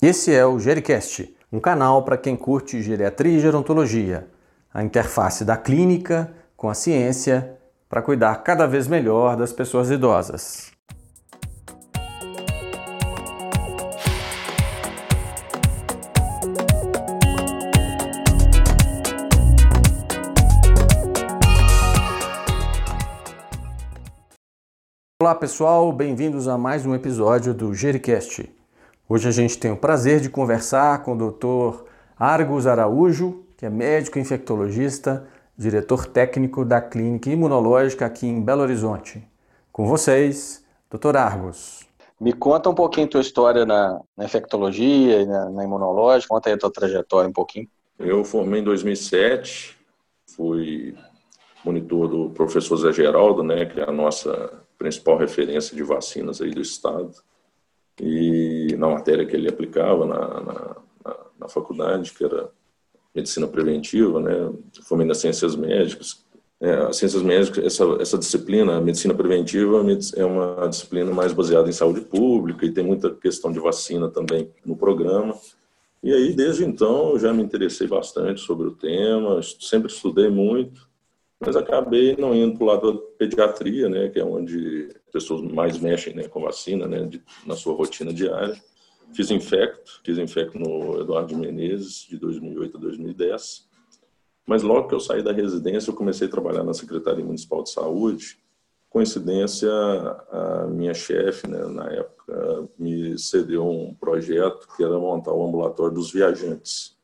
[0.00, 4.28] Esse é o Gericast, um canal para quem curte geriatria e gerontologia,
[4.72, 10.70] a interface da clínica com a ciência para cuidar cada vez melhor das pessoas idosas.
[25.20, 28.57] Olá pessoal, bem-vindos a mais um episódio do Gericast.
[29.10, 31.82] Hoje a gente tem o prazer de conversar com o Dr.
[32.18, 39.26] Argos Araújo, que é médico infectologista, diretor técnico da Clínica Imunológica aqui em Belo Horizonte.
[39.72, 41.16] Com vocês, Dr.
[41.16, 41.88] Argos.
[42.20, 46.54] Me conta um pouquinho tua história na, na infectologia e na, na, imunológica, conta aí
[46.54, 47.66] a tua trajetória um pouquinho.
[47.98, 49.74] Eu formei em 2007,
[50.36, 50.94] fui
[51.64, 56.50] monitor do professor Zé Geraldo, né, que é a nossa principal referência de vacinas aí
[56.50, 57.26] do estado
[58.00, 62.50] e na matéria que ele aplicava na, na, na, na faculdade, que era
[63.14, 66.24] medicina preventiva, né, formei nas ciências médicas.
[66.60, 69.84] É, as ciências médicas, essa, essa disciplina, a medicina preventiva,
[70.16, 74.50] é uma disciplina mais baseada em saúde pública e tem muita questão de vacina também
[74.64, 75.36] no programa.
[76.02, 80.87] E aí, desde então, eu já me interessei bastante sobre o tema, sempre estudei muito
[81.40, 85.40] mas acabei não indo para o lado da pediatria, né, que é onde as pessoas
[85.42, 88.60] mais mexem né, com vacina, né, de, na sua rotina diária.
[89.12, 93.68] Fiz infecto, fiz infecto no Eduardo Menezes, de 2008 a 2010.
[94.46, 97.70] Mas logo que eu saí da residência, eu comecei a trabalhar na Secretaria Municipal de
[97.70, 98.38] Saúde.
[98.90, 99.70] Coincidência,
[100.30, 105.94] a minha chefe, né, na época, me cedeu um projeto que era montar o ambulatório
[105.94, 106.96] dos viajantes.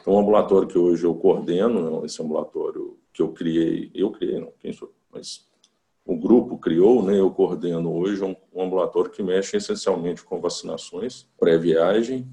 [0.00, 4.52] Então, um ambulatório que hoje eu coordeno, esse ambulatório que eu criei, eu criei, não,
[4.60, 5.46] quem sou, mas
[6.04, 11.28] o grupo criou, né, eu coordeno hoje um, um ambulatório que mexe essencialmente com vacinações
[11.38, 12.26] pré-viagem,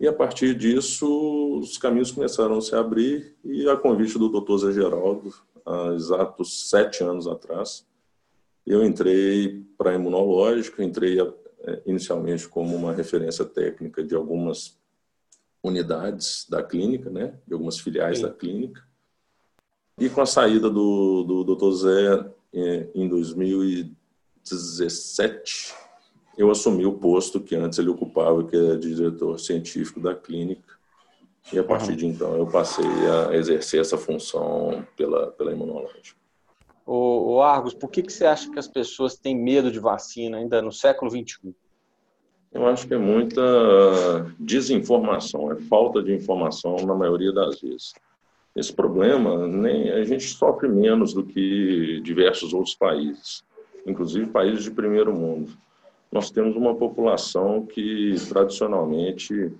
[0.00, 4.56] e a partir disso os caminhos começaram a se abrir e a convite do Dr.
[4.56, 5.32] Zé Geraldo,
[5.64, 7.86] há exatos sete anos atrás,
[8.66, 14.78] eu entrei para a imunológica, entrei é, inicialmente como uma referência técnica de algumas
[15.62, 18.24] unidades da clínica, né, de algumas filiais Sim.
[18.24, 18.82] da clínica,
[19.98, 21.70] e com a saída do, do Dr.
[21.72, 25.74] Zé é, em 2017,
[26.36, 30.72] eu assumi o posto que antes ele ocupava, que é de diretor científico da clínica.
[31.52, 36.16] E a partir de então eu passei a exercer essa função pela, pela imunológica.
[36.86, 40.38] O, o Argos, por que, que você acha que as pessoas têm medo de vacina
[40.38, 41.54] ainda no século XXI?
[42.52, 43.42] Eu acho que é muita
[44.38, 47.94] desinformação, é falta de informação na maioria das vezes.
[48.54, 53.42] Esse problema nem a gente sofre menos do que diversos outros países,
[53.86, 55.52] inclusive países de primeiro mundo.
[56.10, 59.50] Nós temos uma população que tradicionalmente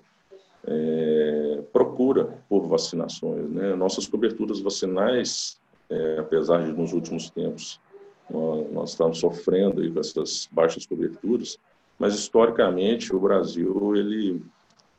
[0.66, 3.48] é, procura por vacinações.
[3.50, 3.74] Né?
[3.74, 7.80] Nossas coberturas vacinais, é, apesar de nos últimos tempos
[8.28, 11.58] nós, nós estamos sofrendo aí com essas baixas coberturas,
[11.98, 14.42] mas historicamente o Brasil ele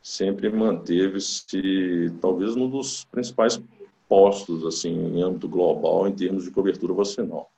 [0.02, 3.60] sempre manteve-se talvez um dos principais
[4.14, 7.50] postos assim em âmbito global em termos de cobertura vacinal.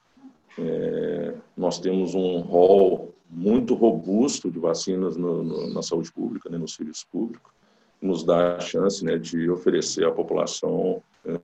[0.58, 6.56] É, nós temos um rol muito robusto de vacinas no, no, na saúde pública, né,
[6.56, 7.52] no serviço público,
[8.00, 11.38] nos dá a chance né, de oferecer à população é,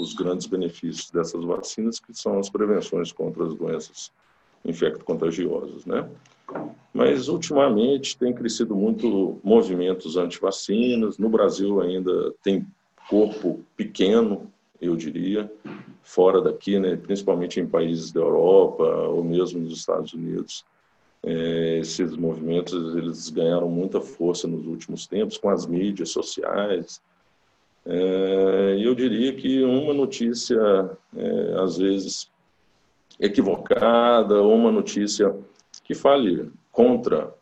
[0.00, 4.10] os grandes benefícios dessas vacinas, que são as prevenções contra as doenças
[4.64, 5.84] infecto-contagiosas.
[5.84, 6.08] Né?
[6.94, 11.18] Mas, ultimamente, tem crescido muito movimentos anti-vacinas.
[11.18, 12.66] No Brasil, ainda tem
[13.10, 15.50] corpo pequeno, eu diria,
[16.02, 20.64] fora daqui, né, principalmente em países da Europa ou mesmo nos Estados Unidos.
[21.22, 27.00] É, esses movimentos eles ganharam muita força nos últimos tempos com as mídias sociais.
[27.86, 30.58] É, eu diria que uma notícia,
[31.16, 32.30] é, às vezes,
[33.18, 35.34] equivocada, ou uma notícia
[35.82, 37.32] que fale contra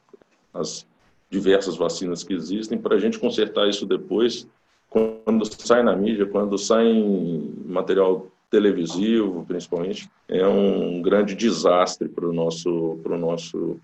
[0.53, 0.87] as
[1.31, 4.47] diversas vacinas que existem, para a gente consertar isso depois,
[4.93, 12.29] quando sai na mídia, quando sai em material televisivo, principalmente, é um grande desastre para
[12.29, 13.81] o nosso, para o nosso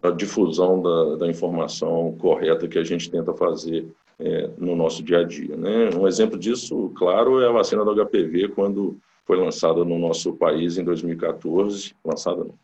[0.00, 3.86] a difusão da, da, informação correta que a gente tenta fazer
[4.20, 5.56] é, no nosso dia a dia.
[5.56, 5.90] Né?
[5.96, 10.76] Um exemplo disso, claro, é a vacina do HPV, quando foi lançada no nosso país
[10.76, 12.54] em 2014, lançada, não,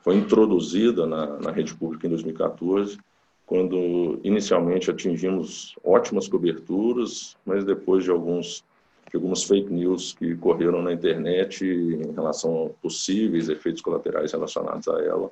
[0.00, 2.98] foi introduzida na, na rede pública em 2014,
[3.46, 8.64] quando inicialmente atingimos ótimas coberturas, mas depois de alguns
[9.10, 14.88] de algumas fake news que correram na internet em relação a possíveis efeitos colaterais relacionados
[14.88, 15.30] a ela,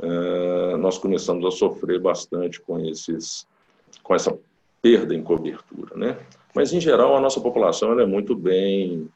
[0.00, 3.46] eh, nós começamos a sofrer bastante com esses
[4.02, 4.34] com essa
[4.80, 6.18] perda em cobertura, né?
[6.54, 9.08] Mas, em geral, a nossa população é muito bem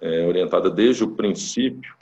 [0.00, 1.94] é, orientada desde o princípio,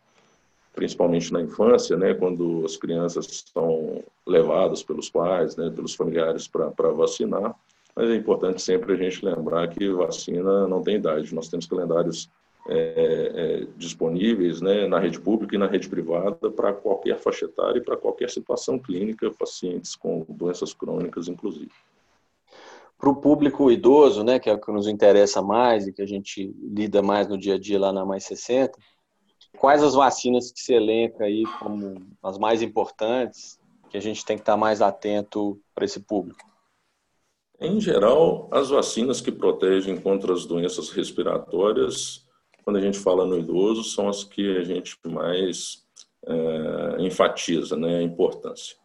[0.77, 6.93] principalmente na infância, né, quando as crianças são levadas pelos pais, né, pelos familiares para
[6.93, 7.57] vacinar.
[7.97, 11.35] Mas é importante sempre a gente lembrar que vacina não tem idade.
[11.35, 12.29] Nós temos calendários
[12.69, 17.79] é, é, disponíveis né, na rede pública e na rede privada para qualquer faixa etária
[17.79, 21.71] e para qualquer situação clínica, pacientes com doenças crônicas, inclusive
[22.99, 26.07] para o público idoso, né, que é o que nos interessa mais e que a
[26.07, 28.79] gente lida mais no dia a dia lá na Mais 60,
[29.57, 33.59] quais as vacinas que se elenca aí como as mais importantes
[33.91, 36.45] que a gente tem que estar mais atento para esse público?
[37.59, 42.27] Em geral, as vacinas que protegem contra as doenças respiratórias,
[42.63, 45.87] quando a gente fala no idoso, são as que a gente mais
[46.27, 48.77] é, enfatiza né, a importância.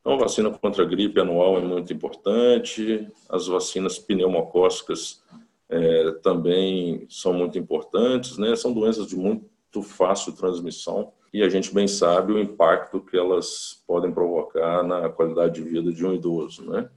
[0.00, 5.22] Então, a vacina contra a gripe anual é muito importante, as vacinas pneumocócicas
[5.68, 8.56] é, também são muito importantes, né?
[8.56, 9.44] São doenças de muito
[9.82, 15.62] fácil transmissão e a gente bem sabe o impacto que elas podem provocar na qualidade
[15.62, 16.88] de vida de um idoso, né?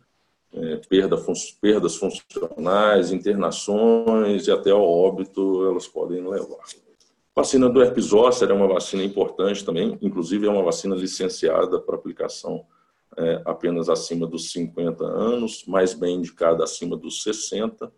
[0.53, 6.59] É, perda, fun perdas funcionais, internações e até ao óbito elas podem levar.
[7.33, 11.95] Vacina do herpes zoster é uma vacina importante também, inclusive é uma vacina licenciada para
[11.95, 12.65] aplicação
[13.18, 17.91] é, apenas acima dos 50 anos, mais bem indicada acima dos 60,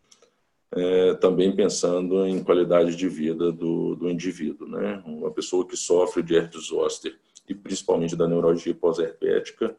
[0.76, 4.68] é, também pensando em qualidade de vida do, do indivíduo.
[4.68, 5.02] Né?
[5.06, 7.18] Uma pessoa que sofre de herpes zoster
[7.48, 9.76] e principalmente da neurologia pós-herpética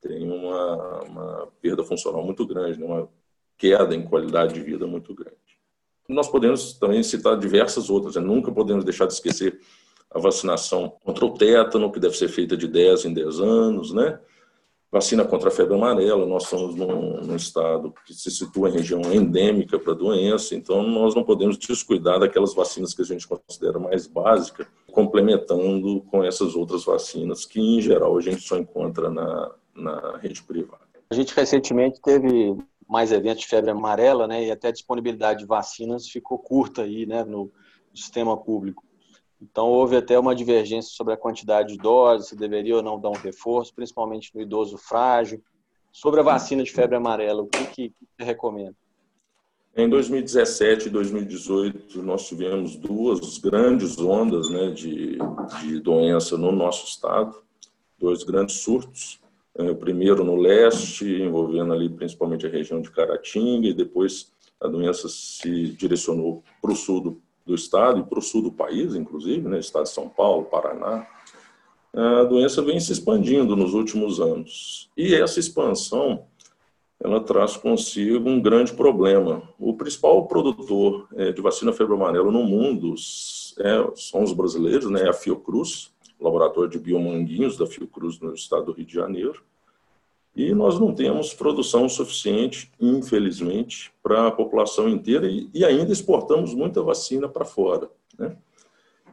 [0.00, 2.84] tem uma, uma, perda funcional muito grande, né?
[2.84, 3.08] uma
[3.56, 5.36] queda em qualidade de vida muito grande.
[6.06, 8.20] Nós podemos também citar diversas outras, né?
[8.20, 9.58] nunca podemos deixar de esquecer
[10.10, 14.20] a vacinação contra o tétano, que deve ser feita de 10 em 10 anos, né?
[14.94, 19.00] Vacina contra a febre amarela, nós estamos num, num estado que se situa em região
[19.12, 23.76] endêmica para a doença, então nós não podemos descuidar daquelas vacinas que a gente considera
[23.80, 29.50] mais básicas, complementando com essas outras vacinas que, em geral, a gente só encontra na,
[29.74, 30.84] na rede privada.
[31.10, 32.56] A gente recentemente teve
[32.88, 37.04] mais eventos de febre amarela, né, e até a disponibilidade de vacinas ficou curta aí,
[37.04, 37.50] né, no
[37.92, 38.84] sistema público.
[39.50, 43.10] Então, houve até uma divergência sobre a quantidade de doses, se deveria ou não dar
[43.10, 45.42] um reforço, principalmente no idoso frágil.
[45.92, 48.74] Sobre a vacina de febre amarela, o que, que você recomenda?
[49.76, 55.18] Em 2017 e 2018, nós tivemos duas grandes ondas né, de,
[55.60, 57.36] de doença no nosso estado,
[57.98, 59.20] dois grandes surtos.
[59.56, 64.66] É, o primeiro no leste, envolvendo ali principalmente a região de Caratinga, e depois a
[64.66, 68.94] doença se direcionou para o sul do do estado e para o sul do país,
[68.94, 71.06] inclusive, né, estado de São Paulo, Paraná,
[71.92, 74.90] a doença vem se expandindo nos últimos anos.
[74.96, 76.24] E essa expansão,
[76.98, 79.48] ela traz consigo um grande problema.
[79.58, 82.94] O principal produtor é, de vacina febre amarela no mundo
[83.58, 88.72] é, são os brasileiros, né, a Fiocruz, laboratório de biomanguinhos da Fiocruz no estado do
[88.72, 89.42] Rio de Janeiro.
[90.34, 96.52] E nós não temos produção suficiente, infelizmente, para a população inteira e, e ainda exportamos
[96.54, 97.88] muita vacina para fora.
[98.18, 98.36] Né?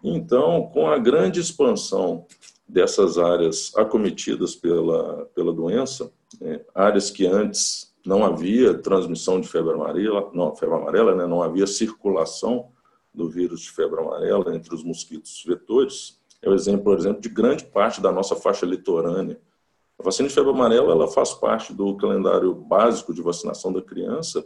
[0.03, 2.25] Então, com a grande expansão
[2.67, 9.73] dessas áreas acometidas pela, pela doença, né, áreas que antes não havia transmissão de febre
[9.73, 12.69] amarela, não, febre amarela, né, não havia circulação
[13.13, 17.29] do vírus de febre amarela entre os mosquitos vetores, é o exemplo, por exemplo, de
[17.29, 19.39] grande parte da nossa faixa litorânea,
[20.01, 24.43] a vacina de febre amarela ela faz parte do calendário básico de vacinação da criança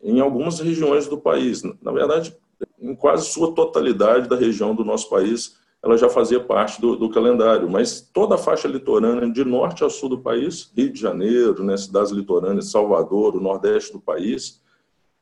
[0.00, 1.62] em algumas regiões do país.
[1.82, 2.36] Na verdade,
[2.80, 7.10] em quase sua totalidade da região do nosso país, ela já fazia parte do, do,
[7.10, 11.64] calendário, mas toda a faixa litorânea, de norte a sul do país, Rio de Janeiro,
[11.64, 14.60] né, cidades litorâneas, Salvador, o nordeste do país,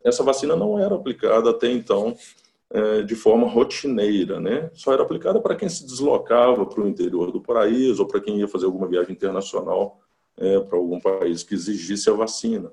[0.05, 2.15] essa vacina não era aplicada até então
[3.05, 4.71] de forma rotineira, né?
[4.75, 8.39] Só era aplicada para quem se deslocava para o interior do país ou para quem
[8.39, 10.01] ia fazer alguma viagem internacional
[10.37, 12.73] é, para algum país que exigisse a vacina.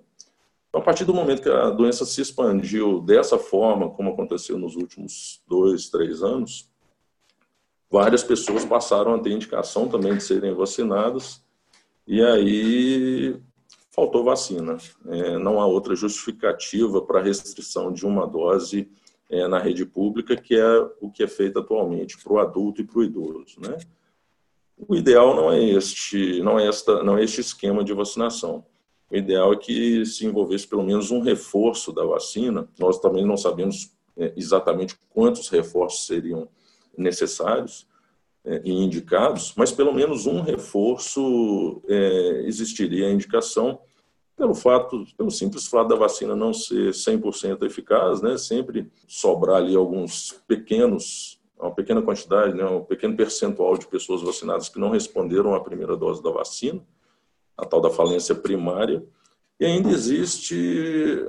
[0.70, 4.76] Então, a partir do momento que a doença se expandiu dessa forma, como aconteceu nos
[4.76, 6.70] últimos dois, três anos,
[7.90, 11.44] várias pessoas passaram a ter indicação também de serem vacinadas
[12.06, 13.42] e aí
[13.92, 14.78] faltou vacina.
[15.08, 18.90] É, não há outra justificativa para a restrição de uma dose
[19.30, 22.86] é, na rede pública, que é o que é feito atualmente para o adulto e
[22.86, 23.60] para o idoso.
[23.60, 23.78] Né?
[24.78, 28.66] O ideal não é este, não é esta, não é este esquema de vacinação.
[29.10, 32.68] O ideal é que se envolvesse pelo menos um reforço da vacina.
[32.78, 36.48] Nós também não sabemos é, exatamente quantos reforços seriam
[36.98, 37.88] necessários
[38.44, 43.80] é, e indicados, mas pelo menos um reforço é, existiria a indicação
[44.38, 49.76] pelo fato, pelo simples fato da vacina não ser 100% eficaz, né, sempre sobrar ali
[49.76, 55.56] alguns pequenos, uma pequena quantidade, né, um pequeno percentual de pessoas vacinadas que não responderam
[55.56, 56.80] à primeira dose da vacina,
[57.58, 59.04] a tal da falência primária.
[59.60, 60.56] E ainda existe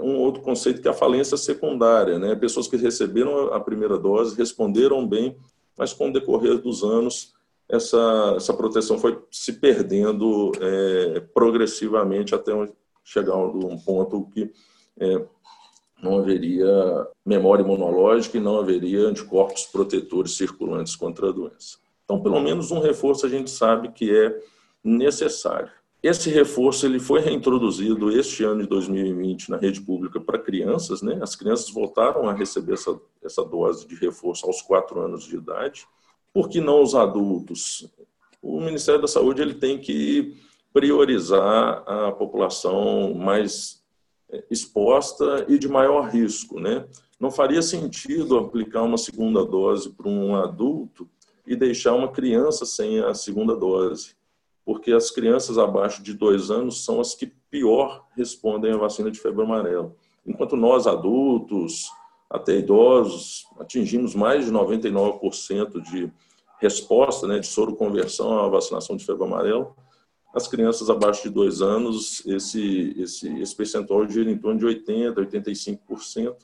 [0.02, 4.36] um outro conceito que é a falência secundária, né, pessoas que receberam a primeira dose,
[4.36, 5.34] responderam bem,
[5.78, 7.32] mas com o decorrer dos anos
[7.70, 12.52] essa, essa proteção foi se perdendo é, progressivamente até
[13.08, 14.50] chegar a um ponto que
[14.98, 15.24] é,
[16.02, 21.78] não haveria memória imunológica e não haveria anticorpos protetores circulantes contra a doença.
[22.04, 24.38] Então, pelo menos um reforço a gente sabe que é
[24.82, 25.70] necessário.
[26.02, 31.18] Esse reforço ele foi reintroduzido este ano de 2020 na rede pública para crianças, né?
[31.20, 35.86] As crianças voltaram a receber essa, essa dose de reforço aos quatro anos de idade
[36.32, 37.88] por que não os adultos?
[38.40, 40.36] O Ministério da Saúde ele tem que
[40.72, 43.82] priorizar a população mais
[44.30, 46.86] é, exposta e de maior risco, né?
[47.18, 51.08] Não faria sentido aplicar uma segunda dose para um adulto
[51.46, 54.14] e deixar uma criança sem a segunda dose,
[54.64, 59.18] porque as crianças abaixo de dois anos são as que pior respondem à vacina de
[59.18, 59.92] febre amarela.
[60.26, 61.90] Enquanto nós adultos,
[62.30, 66.12] até idosos, atingimos mais de 99% de
[66.60, 69.74] resposta, né, de soro conversão à vacinação de febre amarela.
[70.34, 75.14] As crianças abaixo de dois anos, esse, esse, esse percentual gira em torno de 80%,
[75.14, 76.36] 85%,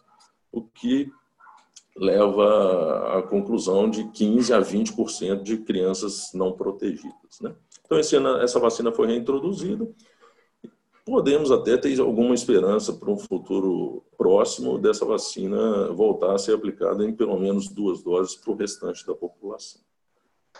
[0.50, 1.12] o que
[1.96, 7.40] leva à conclusão de 15% a 20% de crianças não protegidas.
[7.40, 7.54] Né?
[7.84, 9.86] Então, essa vacina foi reintroduzida
[11.04, 17.04] podemos até ter alguma esperança para um futuro próximo dessa vacina voltar a ser aplicada
[17.04, 19.82] em pelo menos duas doses para o restante da população.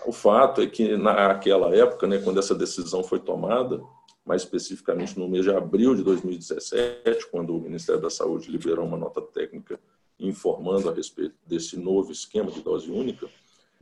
[0.06, 3.82] O fato é que naquela época, né, quando essa decisão foi tomada,
[4.24, 8.96] mais especificamente no mês de abril de 2017, quando o Ministério da Saúde liberou uma
[8.96, 9.78] nota técnica
[10.18, 13.28] informando a respeito desse novo esquema de dose única,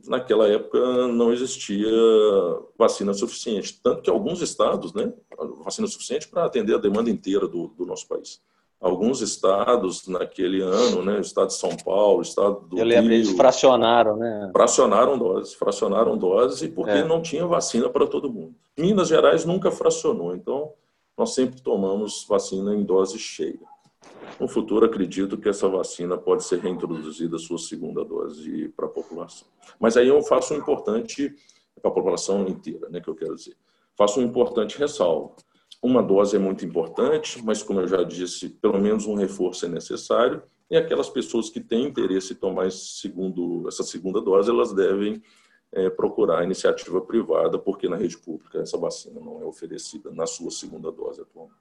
[0.05, 1.89] naquela época não existia
[2.77, 3.79] vacina suficiente.
[3.81, 5.13] Tanto que alguns estados, né,
[5.63, 8.41] vacina suficiente para atender a demanda inteira do, do, nosso país.
[8.83, 13.11] Alguns estados naquele ano, né, o estado de São Paulo, o estado do Eu lembro,
[13.11, 14.49] Rio, eles fracionaram, né?
[14.51, 17.03] Fracionaram doses, fracionaram doses porque é.
[17.03, 18.53] não tinha vacina para todo mundo.
[18.77, 20.73] Minas Gerais nunca fracionou, então
[21.17, 23.59] nós sempre tomamos vacina em dose cheia.
[24.39, 29.47] No futuro, acredito que essa vacina pode ser reintroduzida, sua segunda dose, para a população.
[29.79, 31.33] Mas aí eu faço um importante,
[31.81, 33.55] para a população inteira, né, que eu quero dizer.
[33.95, 35.35] Faço um importante ressalvo.
[35.83, 39.67] Uma dose é muito importante, mas, como eu já disse, pelo menos um reforço é
[39.67, 40.41] necessário.
[40.71, 45.21] E aquelas pessoas que têm interesse em tomar segundo, essa segunda dose, elas devem
[45.73, 50.25] é, procurar a iniciativa privada, porque na rede pública essa vacina não é oferecida na
[50.25, 51.59] sua segunda dose atualmente.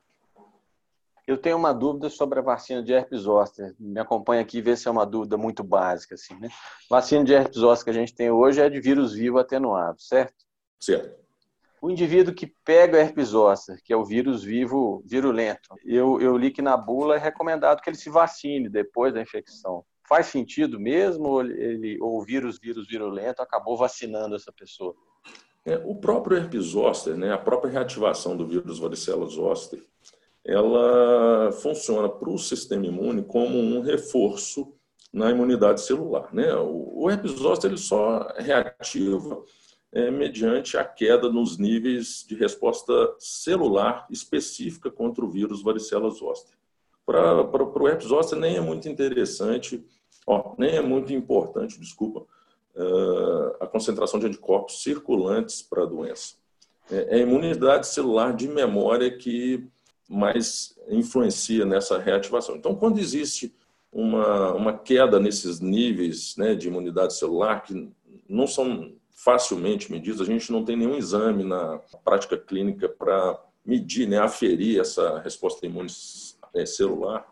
[1.26, 3.74] Eu tenho uma dúvida sobre a vacina de herpes zoster.
[3.76, 6.14] Me acompanha aqui e vê se é uma dúvida muito básica.
[6.14, 6.48] Assim, né?
[6.88, 10.44] Vacina de herpes zoster que a gente tem hoje é de vírus vivo atenuado, certo?
[10.78, 11.22] Certo.
[11.82, 16.52] O indivíduo que pega herpes zoster, que é o vírus vivo virulento, eu, eu li
[16.52, 19.84] que na bula é recomendado que ele se vacine depois da infecção.
[20.08, 24.94] Faz sentido mesmo ou, ele, ou o vírus, vírus virulento acabou vacinando essa pessoa?
[25.66, 29.84] É, o próprio herpes zoster, né, a própria reativação do vírus varicela zoster,
[30.44, 34.72] ela funciona para o sistema imune como um reforço
[35.12, 36.32] na imunidade celular.
[36.32, 36.54] Né?
[36.54, 39.42] O, herpes zoster ele só reativa
[39.92, 46.56] é, mediante a queda nos níveis de resposta celular específica contra o vírus varicela zoster.
[47.04, 49.84] Para o herpes zoster nem é muito interessante,
[50.26, 56.36] ó, nem é muito importante, desculpa, uh, a concentração de anticorpos circulantes para a doença.
[56.90, 59.66] É, é a imunidade celular de memória que
[60.08, 62.56] mais influencia nessa reativação.
[62.56, 63.54] Então, quando existe
[63.92, 67.90] uma, uma queda nesses níveis né, de imunidade celular, que
[68.28, 74.08] não são facilmente medidos, a gente não tem nenhum exame na prática clínica para medir,
[74.08, 75.90] né, aferir essa resposta imune
[76.54, 77.26] é, celular.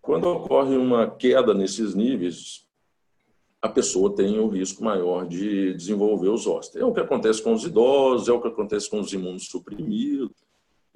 [0.00, 2.66] Quando ocorre uma queda nesses níveis,
[3.60, 6.82] a pessoa tem o um risco maior de desenvolver os ósteos.
[6.82, 10.30] É o que acontece com os idosos, é o que acontece com os imunossuprimidos.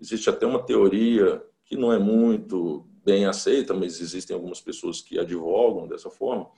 [0.01, 5.19] Existe até uma teoria que não é muito bem aceita, mas existem algumas pessoas que
[5.19, 6.49] advogam dessa forma,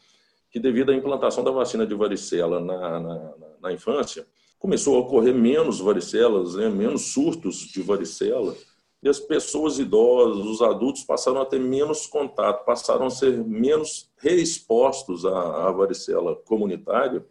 [0.56, 4.26] que devido à implantação da vacina de varicela na, na, na infância,
[4.58, 8.56] começou a ocorrer menos varicelas, né, menos surtos de varicela,
[9.02, 14.10] e as pessoas idosas, os adultos passaram a ter menos contato, passaram a ser menos
[14.16, 17.22] reexpostos à, à varicela comunitária,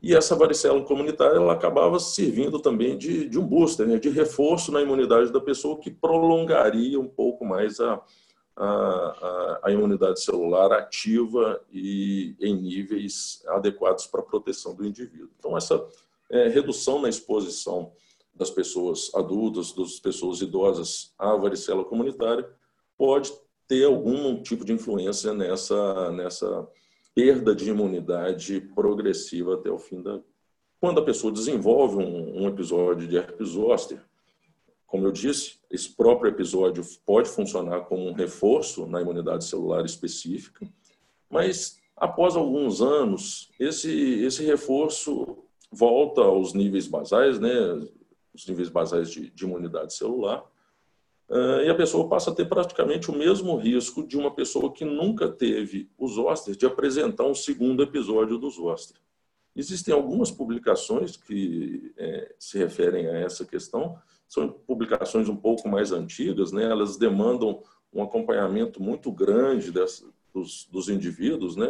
[0.00, 4.70] E essa varicela comunitária ela acabava servindo também de, de um booster, né, de reforço
[4.70, 8.00] na imunidade da pessoa, que prolongaria um pouco mais a,
[8.62, 15.30] a, a, imunidade celular ativa e em níveis adequados para a proteção do indivíduo.
[15.38, 15.82] Então, essa
[16.28, 17.92] é, redução na exposição
[18.34, 22.48] das pessoas adultas, das pessoas idosas à varicela comunitária,
[22.98, 23.32] pode
[23.66, 26.68] ter algum tipo de influência nessa, nessa
[27.14, 30.20] perda de imunidade progressiva até o fim da.
[30.78, 34.02] Quando a pessoa desenvolve um, um episódio de herpes zoster,
[34.90, 40.68] como eu disse, esse próprio episódio pode funcionar como um reforço na imunidade celular específica,
[41.30, 43.88] mas após alguns anos, esse,
[44.24, 45.38] esse reforço
[45.70, 47.50] volta aos níveis basais, né,
[48.34, 50.44] os níveis basais de, de imunidade celular,
[51.28, 54.84] uh, e a pessoa passa a ter praticamente o mesmo risco de uma pessoa que
[54.84, 58.96] nunca teve o zoster de apresentar um segundo episódio do zoster.
[59.54, 63.96] Existem algumas publicações que é, se referem a essa questão,
[64.30, 66.62] são publicações um pouco mais antigas, né?
[66.62, 67.60] elas demandam
[67.92, 71.56] um acompanhamento muito grande dessa, dos, dos indivíduos.
[71.56, 71.66] Né?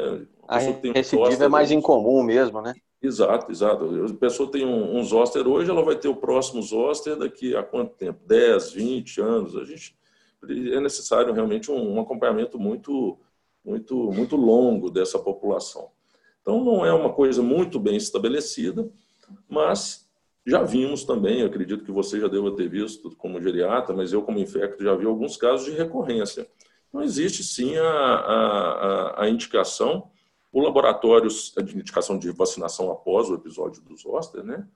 [0.46, 2.74] A, a recidiva é mais incomum mesmo, né?
[3.02, 4.04] Exato, exato.
[4.04, 7.62] A pessoa tem um, um zoster hoje, ela vai ter o próximo zoster daqui a
[7.62, 8.20] quanto tempo?
[8.26, 9.56] 10, 20 anos.
[9.56, 9.96] A gente
[10.44, 13.18] é necessário realmente um, um acompanhamento muito,
[13.64, 15.88] muito, muito longo dessa população.
[16.42, 18.86] Então, não é uma coisa muito bem estabelecida,
[19.48, 20.09] mas
[20.46, 24.38] já vimos também, acredito que você já deva ter visto como geriatra, mas eu como
[24.38, 26.48] infecto já vi alguns casos de recorrência.
[26.88, 30.10] Então, existe sim a, a, a indicação
[30.52, 34.66] o laboratório de indicação de vacinação após o episódio do zoster, né?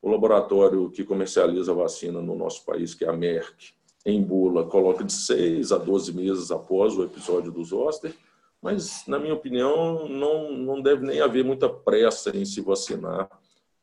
[0.00, 3.72] O laboratório que comercializa a vacina no nosso país, que é a Merck,
[4.04, 8.12] em bula, coloca de 6 a 12 meses após o episódio do zoster,
[8.60, 13.28] mas, na minha opinião, não, não deve nem haver muita pressa em se vacinar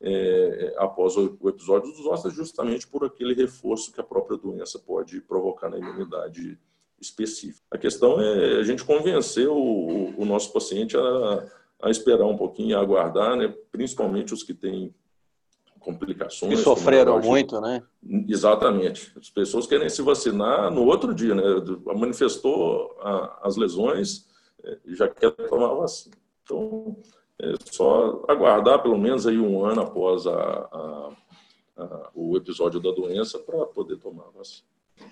[0.01, 4.79] é, após o, o episódio do zoster, justamente por aquele reforço que a própria doença
[4.79, 6.57] pode provocar na imunidade
[6.99, 7.65] específica.
[7.71, 11.47] A questão é a gente convencer o, o nosso paciente a,
[11.81, 13.53] a, esperar um pouquinho, a aguardar, né?
[13.71, 14.93] principalmente os que têm
[15.79, 16.57] complicações.
[16.57, 17.81] Que sofreram muito, né?
[18.27, 19.13] Exatamente.
[19.17, 21.43] As pessoas querem se vacinar no outro dia, né?
[21.95, 24.27] Manifestou a, as lesões
[24.63, 26.15] é, já quer tomar a vacina.
[26.43, 26.97] Então,
[27.41, 31.09] é só aguardar pelo menos aí um ano após a,
[32.13, 34.67] o episódio da doença para poder tomar a vacina.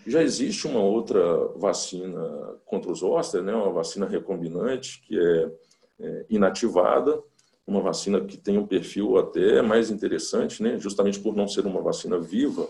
[0.05, 2.19] Já existe uma outra vacina
[2.65, 5.51] contra os zoster, né, uma vacina recombinante, que é,
[5.99, 7.21] é, inativada,
[7.65, 11.81] uma vacina que tem um perfil até mais interessante, né, justamente por não ser uma
[11.81, 12.67] vacina viva,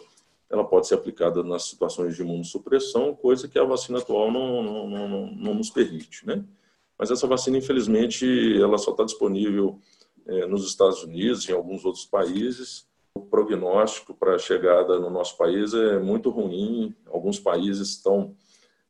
[0.49, 4.87] ela pode ser aplicada nas situações de imunossupressão, coisa que a vacina atual não, não,
[4.87, 6.25] não, não nos permite.
[6.25, 6.43] Né?
[6.97, 8.25] Mas essa vacina, infelizmente,
[8.59, 9.79] ela só está disponível
[10.25, 15.09] é, nos Estados Unidos e em alguns outros países, o prognóstico para a chegada no
[15.09, 16.95] nosso país é muito ruim.
[17.07, 18.35] Alguns países estão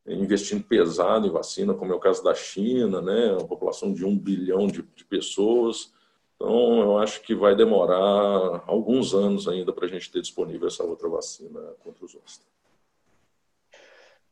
[0.05, 3.33] investindo pesado em vacina, como é o caso da China, né?
[3.33, 5.93] uma população de um bilhão de, de pessoas.
[6.35, 10.83] Então, eu acho que vai demorar alguns anos ainda para a gente ter disponível essa
[10.83, 12.47] outra vacina contra os zoster.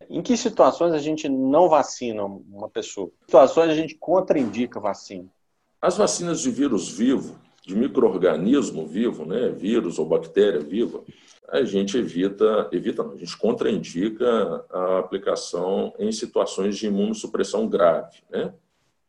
[0.10, 3.08] Em que situações a gente não vacina uma pessoa?
[3.08, 5.30] Em situações a gente contraindica vacina?
[5.82, 11.04] As vacinas de vírus vivo, de microorganismo vivo, né, vírus ou bactéria viva,
[11.50, 18.24] a gente evita, evita não, a gente contraindica a aplicação em situações de imunossupressão grave,
[18.30, 18.54] né?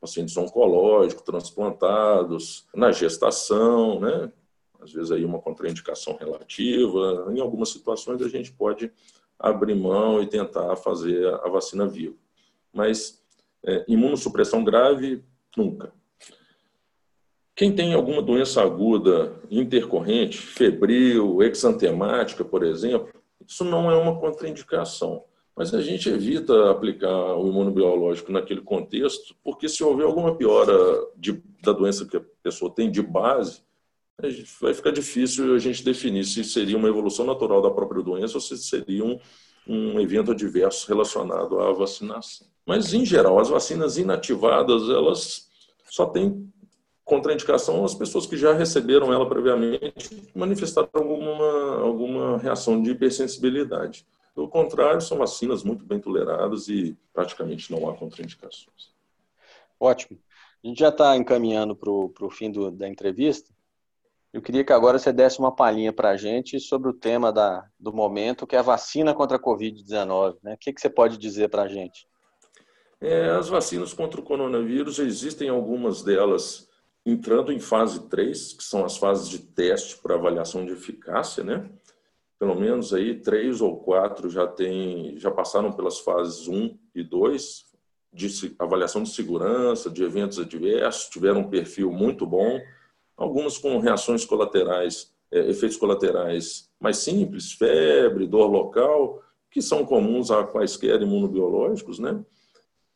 [0.01, 4.31] Pacientes oncológicos, transplantados, na gestação, né?
[4.81, 7.27] Às vezes aí uma contraindicação relativa.
[7.35, 8.93] Em algumas situações a gente pode
[9.39, 12.15] abrir mão e tentar fazer a vacina viva.
[12.73, 13.23] Mas
[13.65, 15.23] é, imunossupressão grave,
[15.57, 15.93] nunca.
[17.55, 23.09] Quem tem alguma doença aguda intercorrente, febril, exantemática, por exemplo,
[23.47, 25.25] isso não é uma contraindicação.
[25.57, 30.77] Mas a gente evita aplicar o imunobiológico naquele contexto, porque se houver alguma piora
[31.17, 33.63] de, da doença que a pessoa tem de base,
[34.61, 38.41] vai ficar difícil a gente definir se seria uma evolução natural da própria doença ou
[38.41, 39.19] se seria um,
[39.67, 42.47] um evento adverso relacionado à vacinação.
[42.65, 45.49] Mas, em geral, as vacinas inativadas, elas
[45.91, 46.51] só têm
[47.05, 54.05] contraindicação as pessoas que já receberam ela previamente manifestaram alguma, alguma reação de hipersensibilidade.
[54.35, 58.91] Pelo contrário, são vacinas muito bem toleradas e praticamente não há contraindicações.
[59.79, 60.19] Ótimo.
[60.65, 63.55] A gente já está encaminhando para o fim do, da entrevista.
[64.37, 67.65] Eu queria que agora você desse uma palhinha para a gente sobre o tema da,
[67.81, 70.37] do momento, que é a vacina contra a Covid-19.
[70.43, 70.53] Né?
[70.53, 72.07] O que, que você pode dizer para a gente?
[73.01, 76.69] É, as vacinas contra o coronavírus, existem algumas delas
[77.07, 81.71] entrando em fase 3, que são as fases de teste para avaliação de eficácia, né?
[82.39, 87.65] Pelo menos aí três ou quatro já tem, já passaram pelas fases 1 e 2
[88.13, 92.61] de avaliação de segurança, de eventos adversos, tiveram um perfil muito bom,
[93.17, 100.31] algumas com reações colaterais, é, efeitos colaterais mais simples, febre, dor local, que são comuns
[100.31, 102.23] a quaisquer imunobiológicos, né?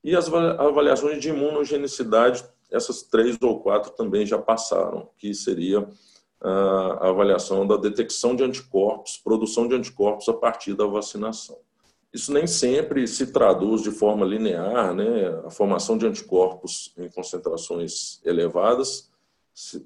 [0.04, 5.86] E as avaliações de imunogenicidade, essas três ou quatro também já passaram, que seria
[6.42, 11.58] a avaliação da detecção de anticorpos, produção de anticorpos a partir da vacinação.
[12.12, 15.28] Isso nem sempre se traduz de forma linear, né?
[15.44, 19.09] A formação de anticorpos em concentrações elevadas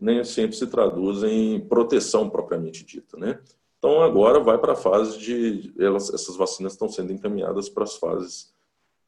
[0.00, 3.40] nem sempre se traduz em proteção propriamente dita, né?
[3.78, 7.96] Então agora vai para a fase de elas, essas vacinas estão sendo encaminhadas para as
[7.96, 8.54] fases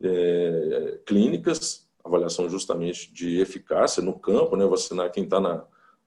[0.03, 4.67] é, clínicas, avaliação justamente de eficácia no campo, né?
[4.67, 5.65] Vacinar quem está na,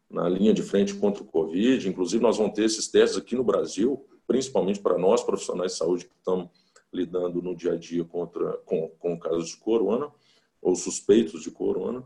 [0.10, 1.88] na linha de frente contra o Covid.
[1.88, 6.06] Inclusive nós vamos ter esses testes aqui no Brasil, principalmente para nós profissionais de saúde
[6.06, 6.50] que estamos
[6.92, 10.12] lidando no dia a dia contra, com, com casos de corona
[10.62, 12.04] ou suspeitos de corona,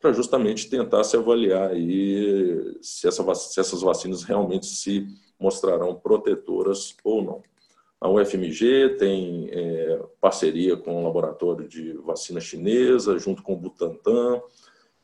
[0.00, 5.06] para justamente tentar se avaliar aí se, essa, se essas vacinas realmente se
[5.38, 7.42] mostrarão protetoras ou não.
[8.00, 14.40] A UFMG tem é, parceria com o laboratório de vacina chinesa, junto com o Butantan.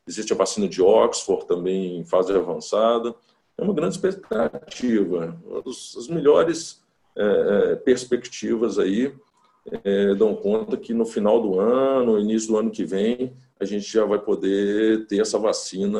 [0.09, 3.14] Existe a vacina de Oxford também em fase avançada.
[3.59, 5.38] É uma grande expectativa.
[5.66, 6.82] As melhores
[7.14, 9.14] é, é, perspectivas aí
[9.85, 13.90] é, dão conta que no final do ano, início do ano que vem, a gente
[13.90, 15.98] já vai poder ter essa vacina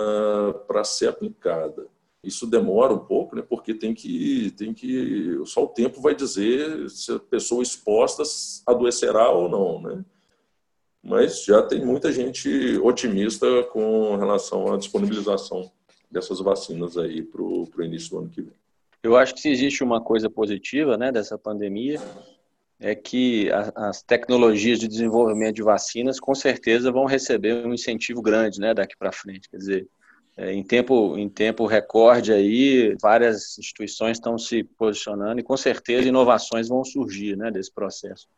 [0.67, 1.87] para ser aplicada.
[2.23, 5.41] Isso demora um pouco, né, porque tem que, tem que.
[5.45, 8.23] Só o tempo vai dizer se a pessoa exposta
[8.67, 9.81] adoecerá ou não.
[9.81, 10.05] Né?
[11.03, 15.71] Mas já tem muita gente otimista com relação à disponibilização
[16.11, 18.55] dessas vacinas aí para o início do ano que vem.
[19.03, 22.01] Eu acho que se existe uma coisa positiva né, dessa pandemia,
[22.79, 28.61] é que as tecnologias de desenvolvimento de vacinas com certeza vão receber um incentivo grande
[28.61, 29.49] né, daqui para frente.
[29.49, 29.89] Quer dizer,
[30.37, 36.09] é, em tempo, em tempo recorde aí, várias instituições estão se posicionando e com certeza
[36.09, 38.29] inovações vão surgir né, desse processo.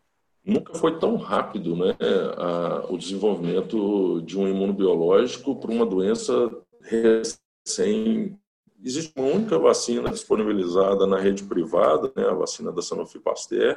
[0.45, 1.97] Nunca foi tão rápido né,
[2.37, 6.33] a, o desenvolvimento de um imunobiológico para uma doença
[6.81, 8.39] recém
[8.81, 13.77] Existe uma única vacina disponibilizada na rede privada, né, a vacina da Sanofi Pasteur,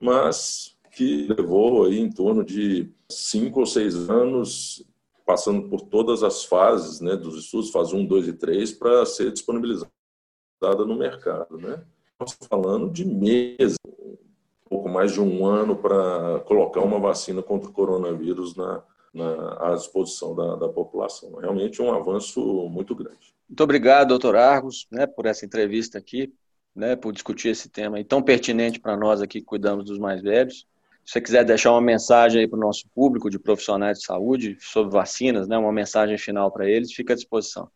[0.00, 4.84] mas que levou aí em torno de cinco ou seis anos,
[5.24, 9.30] passando por todas as fases né, dos estudos, fase 1, 2 e 3, para ser
[9.30, 9.88] disponibilizada
[10.60, 11.56] no mercado.
[11.56, 11.82] Né?
[12.12, 17.68] Estamos falando de meses, um pouco mais de um ano para colocar uma vacina contra
[17.68, 18.82] o coronavírus na,
[19.14, 21.34] na, à disposição da, da população.
[21.36, 23.34] Realmente um avanço muito grande.
[23.48, 26.32] Muito obrigado, doutor Argos, né, por essa entrevista aqui,
[26.74, 30.66] né, por discutir esse tema tão pertinente para nós aqui que cuidamos dos mais velhos.
[31.04, 34.92] Se você quiser deixar uma mensagem para o nosso público de profissionais de saúde sobre
[34.92, 37.68] vacinas, né, uma mensagem final para eles, fica à disposição.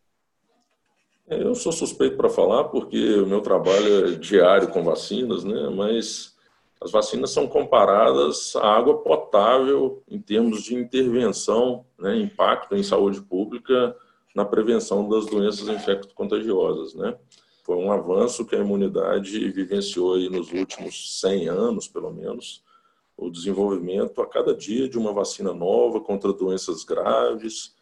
[1.27, 5.69] É, eu sou suspeito para falar porque o meu trabalho é diário com vacinas, né,
[5.75, 6.35] mas
[6.81, 13.23] as vacinas são comparadas à água potável em termos de intervenção, né, impacto em saúde
[13.23, 13.97] pública
[14.35, 17.17] na prevenção das doenças infecto-contagiosas, né?
[17.65, 22.63] Foi um avanço que a imunidade vivenciou aí nos últimos 100 anos, pelo menos,
[23.17, 27.75] o desenvolvimento a cada dia de uma vacina nova contra doenças graves.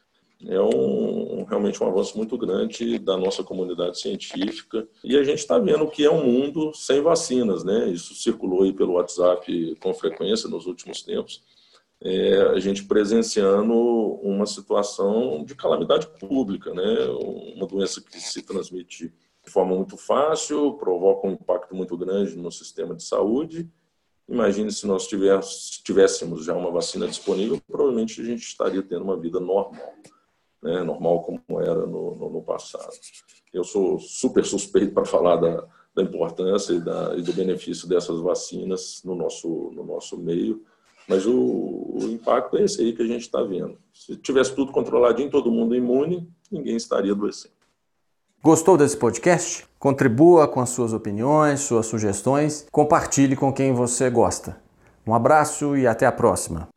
[0.46, 4.88] É um, realmente um avanço muito grande da nossa comunidade científica.
[5.04, 7.88] E a gente está vendo que é um mundo sem vacinas, né?
[7.88, 11.42] Isso circulou aí pelo WhatsApp com frequência nos últimos tempos
[12.04, 17.06] é, a gente presenciando uma situação de calamidade pública, né?
[17.54, 19.12] Uma doença que se transmite
[19.52, 23.70] forma muito fácil, provoca um impacto muito grande no sistema de saúde.
[24.28, 29.38] Imagine se nós tivéssemos já uma vacina disponível, provavelmente a gente estaria tendo uma vida
[29.38, 29.94] normal,
[30.62, 30.82] né?
[30.82, 32.92] normal como era no, no, no passado.
[33.52, 38.20] Eu sou super suspeito para falar da, da importância e, da, e, do benefício dessas
[38.20, 40.64] vacinas no nosso, no nosso meio
[41.08, 43.78] mas o, o impacto é esse aí que a gente está vendo.
[43.92, 47.54] Se tivesse tudo controladinho, todo mundo imune, ninguém estaria adoecendo.
[48.44, 49.64] Gostou desse podcast?
[49.78, 54.56] Contribua com as suas opiniões, suas sugestões, compartilhe com quem você gosta.
[55.06, 56.71] Um abraço e até a próxima.